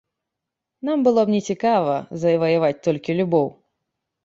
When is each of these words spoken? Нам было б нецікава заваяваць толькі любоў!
Нам 0.89 1.03
было 1.07 1.25
б 1.27 1.33
нецікава 1.35 1.95
заваяваць 2.25 2.75
толькі 2.91 3.19
любоў! 3.23 3.47